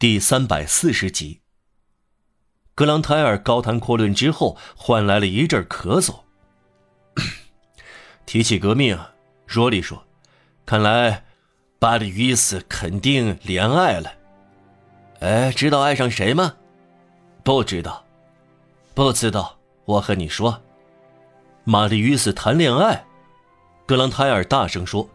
[0.00, 1.40] 第三百四十集。
[2.76, 6.20] 格朗泰尔高谈阔论之后，换来了一阵咳嗽。
[8.24, 8.96] 提起革命，
[9.44, 10.04] 若莉说
[10.64, 11.24] ：“看来
[11.80, 14.12] 巴里于斯肯定恋爱了。
[15.18, 16.54] 哎，知道爱上谁吗？
[17.42, 18.04] 不知道，
[18.94, 19.58] 不知道。
[19.84, 20.62] 我和你说，
[21.64, 23.04] 玛丽与斯谈恋爱。”
[23.84, 25.10] 格朗泰尔大声说：“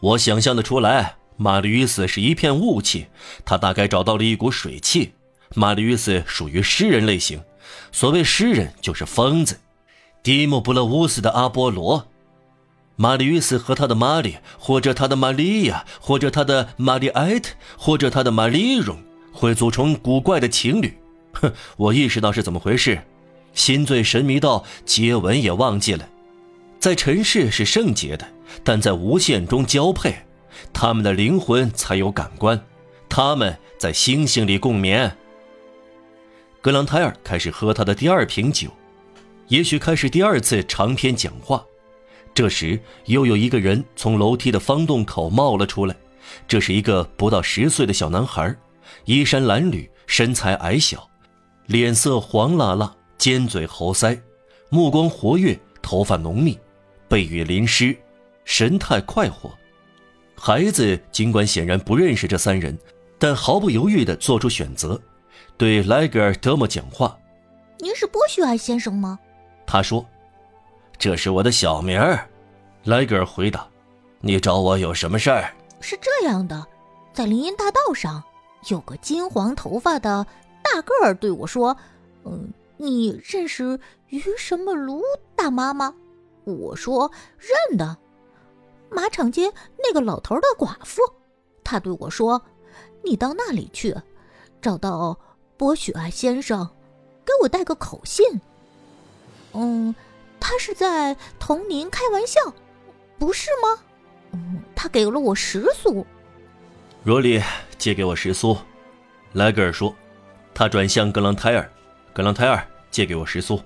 [0.00, 3.06] 我想象得出来。”玛丽与斯是一片雾气，
[3.44, 5.12] 他大概找到了一股水汽。
[5.54, 7.40] 玛丽与斯属于诗人类型，
[7.92, 9.58] 所谓诗人就是疯子。
[10.22, 12.08] 迪姆布勒乌斯的阿波罗，
[12.96, 18.96] 玛丽与斯和他的玛丽，或者他的玛利亚，或者他的玛丽埃特，或者他的玛丽荣，
[19.32, 20.96] 会组成古怪的情侣。
[21.32, 23.02] 哼，我意识到是怎么回事，
[23.52, 26.08] 心醉神迷到接吻也忘记了。
[26.78, 28.26] 在尘世是圣洁的，
[28.62, 30.23] 但在无限中交配。
[30.72, 32.60] 他们的灵魂才有感官，
[33.08, 35.16] 他们在星星里共眠。
[36.60, 38.68] 格朗泰尔开始喝他的第二瓶酒，
[39.48, 41.64] 也许开始第二次长篇讲话。
[42.32, 45.94] 这时，又有一个人从楼梯的方洞口冒了出来。
[46.48, 48.56] 这是一个不到十岁的小男孩，
[49.04, 51.08] 衣衫褴褛，身材矮小，
[51.66, 54.18] 脸色黄辣辣，尖嘴猴腮，
[54.70, 56.58] 目光活跃，头发浓密，
[57.06, 57.94] 背雨淋湿，
[58.44, 59.52] 神态快活。
[60.46, 62.78] 孩子尽管显然不认识这三人，
[63.18, 65.00] 但毫不犹豫地做出选择，
[65.56, 67.18] 对莱格尔德莫讲话
[67.80, 69.18] ：“您是波许艾先生吗？”
[69.66, 70.04] 他说
[71.00, 72.28] ：“这是我的小名儿。”
[72.84, 73.66] 莱格尔回答
[74.20, 75.50] ：“你找我有什么事儿？”
[75.80, 76.62] 是这样的，
[77.14, 78.22] 在林荫大道上，
[78.68, 80.26] 有个金黄头发的
[80.62, 81.74] 大个儿对我说
[82.26, 85.00] ：“嗯，你认识于什么卢
[85.34, 85.94] 大妈吗？”
[86.44, 87.96] 我说：“认得。”
[88.90, 91.00] 马场街那个老头的寡妇，
[91.62, 92.42] 他对我说
[93.04, 93.94] ：“你到那里去，
[94.62, 95.18] 找到
[95.56, 96.68] 波许爱先生，
[97.24, 98.40] 给我带个口信。”
[99.52, 99.94] 嗯，
[100.38, 102.40] 他是在同您开玩笑，
[103.18, 103.82] 不是吗？
[104.32, 106.06] 嗯，他给了我十苏。
[107.04, 107.42] 罗莉，
[107.78, 108.56] 借给我十苏。
[109.32, 109.94] 莱格尔说。
[110.56, 111.68] 他转向格朗泰尔，
[112.12, 113.60] 格朗泰尔，借给我十苏。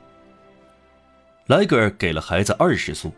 [1.49, 3.13] 莱格尔给了孩子二十苏。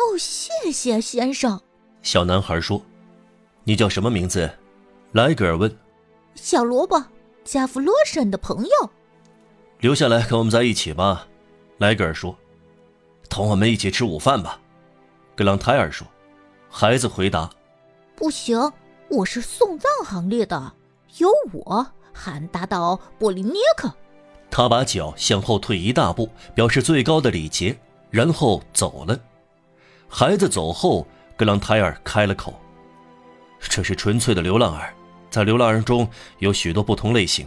[0.00, 1.60] 哦，谢谢先生。
[2.02, 2.80] 小男孩说
[3.64, 4.50] ：“你叫什么名字？”
[5.12, 5.70] 莱格尔问。
[6.34, 7.04] “小萝卜，
[7.44, 8.90] 加弗洛什的朋友。”
[9.80, 11.28] 留下来跟我们在一起吧，
[11.78, 12.34] 莱格尔说。
[13.28, 14.58] “同我们一起吃午饭吧。”
[15.36, 16.06] 格朗泰尔说。
[16.72, 17.50] 孩子回答
[18.16, 18.72] ：“不行，
[19.08, 20.72] 我是送葬行列的，
[21.18, 23.92] 有我喊打倒波利涅克。”
[24.50, 27.76] 他把脚向后退一大步，表示最高的礼节，
[28.08, 29.20] 然后走了。
[30.12, 31.06] 孩子走后，
[31.36, 32.60] 格朗泰尔开了口
[33.62, 34.92] ：“这是纯粹的流浪儿，
[35.30, 36.06] 在流浪儿中
[36.40, 37.46] 有许多不同类型。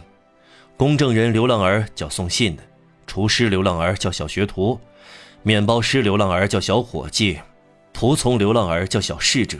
[0.74, 2.62] 公证人流浪儿叫送信的，
[3.06, 4.80] 厨师流浪儿叫小学徒，
[5.42, 7.38] 面包师流浪儿叫小伙计，
[7.92, 9.58] 仆从流浪儿叫小侍者，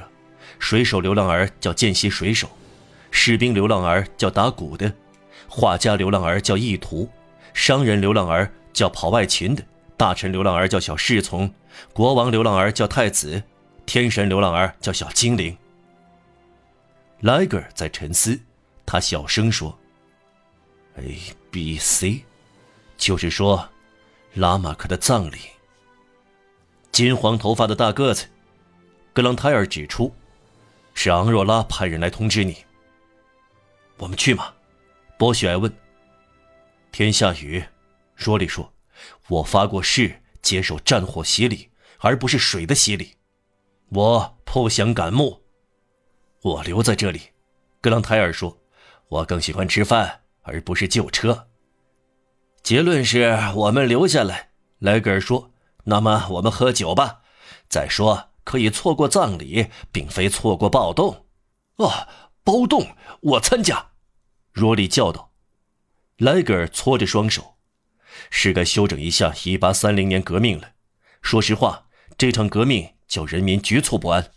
[0.59, 2.49] 水手流浪儿叫见习水手，
[3.11, 4.91] 士兵流浪儿叫打鼓的，
[5.47, 7.09] 画家流浪儿叫意图，
[7.53, 9.63] 商人流浪儿叫跑外勤的。”
[9.97, 11.53] 大臣流浪儿叫小侍从，
[11.93, 13.43] 国王流浪儿叫太子，
[13.87, 15.57] 天神流浪儿叫小精灵。
[17.21, 18.39] 莱格尔在沉思，
[18.85, 19.79] 他小声说
[20.97, 21.17] ：“A
[21.51, 22.25] B C，
[22.97, 23.69] 就是说，
[24.35, 25.39] 拉马克的葬礼。
[26.91, 28.27] 金黄头发的大个子，
[29.13, 30.13] 格朗泰尔指出，
[30.93, 32.57] 是昂若拉派人来通知你。
[33.99, 34.53] 我们去吗？”
[35.17, 35.73] 波许埃问。
[36.91, 37.65] 天下雨，
[38.17, 38.74] 若莉说。
[39.29, 43.17] 我发过誓接受战火洗礼，而不是水的洗礼。
[43.91, 45.43] 我不想赶墓，
[46.43, 47.21] 我留在这里。
[47.81, 48.59] 格朗泰尔说
[49.09, 51.49] ：“我更喜欢吃饭，而不是救车。”
[52.63, 54.51] 结论是我们留下来。
[54.79, 55.53] 莱格尔说
[55.85, 57.23] ：“那么我们喝酒吧。
[57.69, 61.27] 再说，可以错过葬礼，并非错过暴动。”
[61.77, 62.09] 啊，
[62.43, 62.97] 暴动！
[63.21, 63.93] 我参加！
[64.53, 65.33] 若莉叫道。
[66.19, 67.54] 莱格尔搓着双手。
[68.31, 70.71] 是该休整一下1830年革命了。
[71.23, 74.31] 说实话，这场革命叫人民局促不安。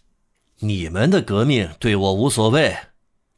[0.60, 2.76] 你们的革命对我无所谓，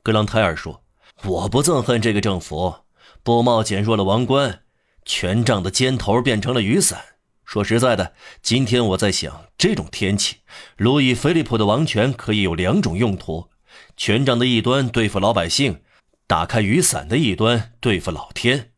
[0.03, 0.83] 格朗泰尔说。
[1.25, 2.75] 我不憎恨这个政府，
[3.23, 4.61] 布帽减弱了王冠，
[5.03, 7.01] 权杖的尖头变成了雨伞。
[7.43, 10.37] 说实在的，今天我在想，这种天气，
[10.77, 13.49] 路易菲利普的王权可以有两种用途：
[13.97, 15.81] 权杖的一端对付老百姓，
[16.25, 18.71] 打开雨伞的一端对付老天。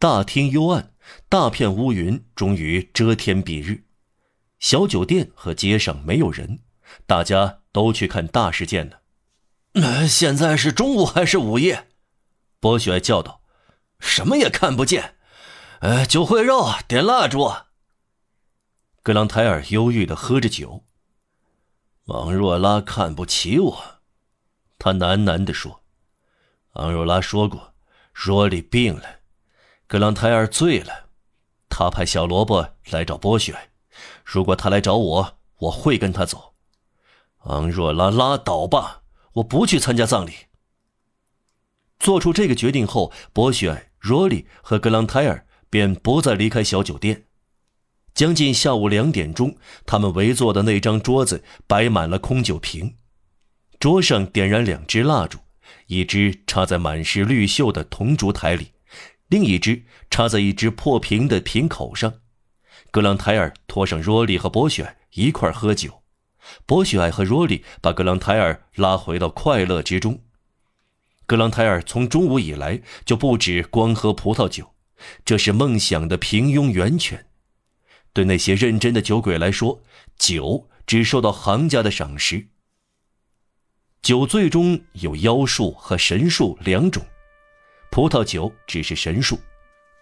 [0.00, 0.94] 大厅幽暗，
[1.28, 3.82] 大片乌云终于遮天蔽日。
[4.60, 6.60] 小酒店和街上没有人，
[7.04, 10.06] 大家都去看大事件了。
[10.06, 11.88] 现在是中午还是午夜？
[12.60, 13.42] 博学叫道
[13.98, 15.16] ：“什么也看不见。”
[15.80, 17.52] 呃，酒会肉，点蜡烛。
[19.02, 20.84] 格朗泰尔忧郁的喝着酒。
[22.06, 24.00] 昂若拉看不起我，
[24.78, 25.82] 他喃喃地说
[26.74, 27.74] ：“昂若拉说过，
[28.12, 29.17] 若里病了，
[29.88, 31.08] 格朗泰尔醉了，
[31.68, 33.70] 他派小萝卜来找波雪。
[34.24, 36.54] 如果他来找我，我会跟他走。
[37.46, 39.02] 昂若拉，拉倒吧，
[39.32, 40.32] 我不去参加葬礼。”
[41.98, 45.46] 做出这个决定后，博雪、若莉和格朗泰尔。
[45.70, 47.26] 便不再离开小酒店。
[48.14, 49.54] 将近下午两点钟，
[49.84, 52.96] 他们围坐的那张桌子摆满了空酒瓶，
[53.78, 55.40] 桌上点燃两支蜡烛，
[55.88, 58.72] 一支插在满是绿锈的铜烛台里，
[59.28, 62.14] 另一只插在一只破瓶的瓶口上。
[62.90, 66.02] 格朗泰尔拖上若莉和博雪一块喝酒，
[66.66, 70.20] 博雪和若莉把格朗泰尔拉回到快乐之中。
[71.26, 74.74] 格朗泰尔从中午以来就不止光喝葡萄酒。
[75.24, 77.26] 这是梦想的平庸源泉。
[78.12, 79.80] 对那些认真的酒鬼来说，
[80.16, 82.48] 酒只受到行家的赏识。
[84.02, 87.04] 酒醉中有妖术和神术两种，
[87.90, 89.38] 葡萄酒只是神术。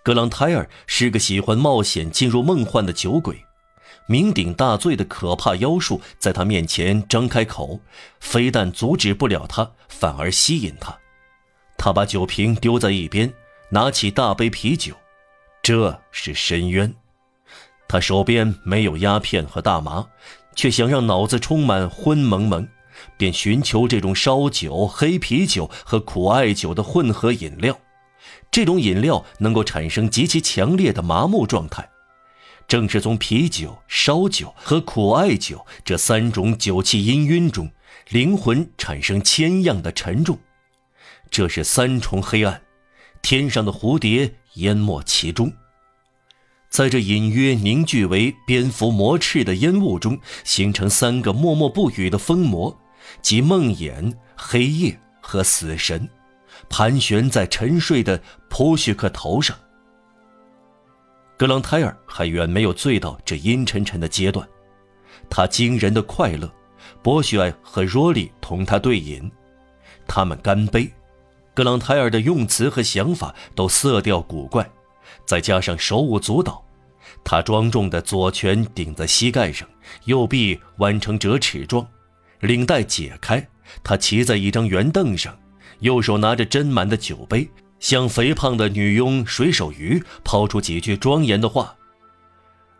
[0.02, 3.44] 格朗泰尔是个喜欢冒险、进入梦幻的酒鬼，
[4.08, 7.80] 酩酊大醉的可怕妖术在他面前张开口，
[8.20, 10.96] 非但阻止不了他，反而吸引他。
[11.76, 13.32] 他把酒瓶丢在一边。
[13.68, 14.94] 拿起大杯啤酒，
[15.60, 16.94] 这是深渊。
[17.88, 20.06] 他手边没有鸦片和大麻，
[20.54, 22.68] 却想让脑子充满昏蒙蒙，
[23.16, 27.78] 便寻求这种烧酒、黑啤酒和苦艾酒的混合饮料。
[28.50, 31.88] 这种饮料能够产生极其强烈的麻木状态。
[32.68, 37.70] 正是从啤酒、烧酒和苦艾酒这三种酒气氤氲中，
[38.08, 40.38] 灵魂产生千样的沉重。
[41.30, 42.62] 这是三重黑暗。
[43.22, 45.52] 天上的蝴蝶淹没其中，
[46.68, 52.78] 在这隐约凝聚为蝙蝠魔翅的烟雾中，形成三个默默不语的疯魔，
[53.22, 56.08] 即梦魇、黑夜和死神，
[56.68, 59.56] 盘旋在沉睡的普许克头上。
[61.36, 64.48] 格朗泰尔还远没有醉到这阴沉沉的阶段，
[65.28, 66.50] 他惊人的快乐。
[67.02, 69.30] 博许艾和若莉同他对饮，
[70.06, 70.90] 他们干杯。
[71.54, 74.68] 格朗泰尔的用词和想法都色调古怪，
[75.24, 76.64] 再加上手舞足蹈，
[77.24, 79.68] 他庄重的左拳顶在膝盖上，
[80.04, 81.86] 右臂弯成折尺状，
[82.40, 83.48] 领带解开，
[83.82, 85.38] 他骑在一张圆凳上，
[85.80, 87.48] 右手拿着斟满的酒杯，
[87.80, 91.76] 向肥胖的女佣水手鱼抛出几句庄严的话：“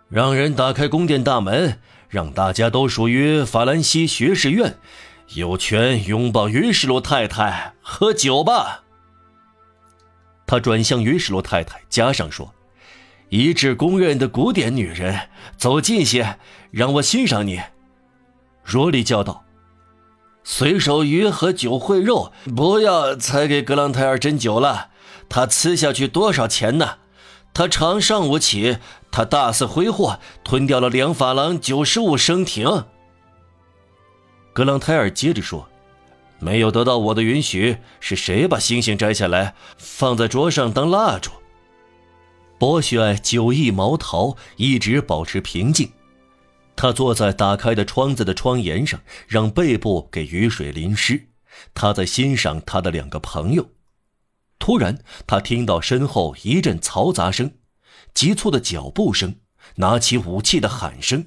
[0.09, 4.77] 让人打开宫殿大门，让大家都属于法兰西学士院。”
[5.35, 8.85] 有权拥抱于士洛太太，喝酒吧。
[10.47, 12.55] 他转向于士洛太太，加上说
[13.29, 16.39] ：“一致公认的古典女人，走近些，
[16.71, 17.61] 让我欣赏你。”
[18.63, 19.45] 若莉叫道
[20.49, 24.91] ：“随手鱼和酒烩肉，不要再给格朗泰尔斟酒了。
[25.29, 26.99] 他吃下去多少钱呢？
[27.53, 28.79] 他常上午起，
[29.11, 32.85] 他大肆挥霍，吞掉了两法郎九十五升停。”
[34.55, 35.69] 格朗泰尔接着说
[36.39, 41.33] ：“没有得到我的允许，是谁把星星摘下来放在桌上当蜡烛？”
[42.57, 45.91] 博学酒意毛桃，一直保持平静。
[46.77, 51.31] 他坐在打开的窗子的窗沿上，让背部给雨水淋湿。
[51.73, 53.71] 他在欣赏他的两个朋友。
[54.59, 57.53] 突然，他听到身后一阵嘈杂声，
[58.13, 59.37] 急促的脚步声，
[59.77, 61.27] 拿起武器的喊声。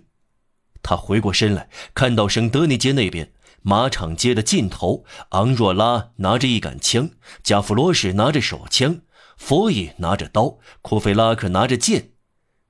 [0.81, 7.09] 他回过身来，看到圣德尼街那边马场街的尽头，昂若拉拿着一杆枪，
[7.43, 9.01] 加弗罗什拿着手枪，
[9.37, 12.11] 佛伊拿着刀，库菲拉克拿着剑，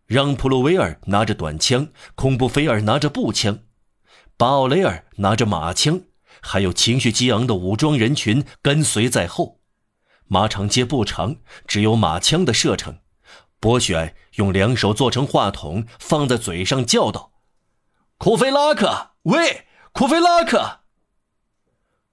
[0.09, 3.59] 让普鲁维尔拿着短枪，孔布菲尔拿着步枪，
[4.37, 6.01] 巴奥雷尔拿着马枪，
[6.41, 9.59] 还有情绪激昂的武装人群跟随在后。
[10.25, 11.35] 马场街不长，
[11.67, 12.97] 只有马枪的射程。
[13.59, 17.33] 博选用两手做成话筒，放在嘴上叫道。
[18.17, 20.79] 库菲拉克，喂，库菲拉克！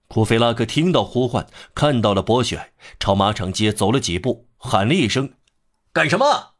[0.07, 5.33] 库菲拉克听到呼唤，看到了博选，朝马场街走了几步，喊了一声
[5.95, 6.56] ：“干什么？”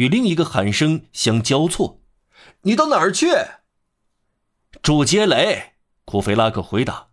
[0.00, 2.00] 与另一个喊声相交错
[2.62, 3.26] ：“你到哪儿去？”
[4.80, 5.74] 住街垒。
[6.06, 7.08] 库菲拉克回答：“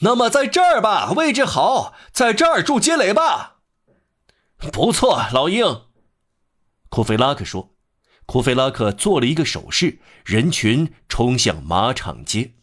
[0.00, 3.58] 那么在这儿吧，位置好，在这儿住街垒吧。”
[4.72, 5.82] 不错，老鹰。
[6.88, 7.74] 库菲拉克说。
[8.24, 12.54] 库菲拉克做了一个手势，人群冲向马场街。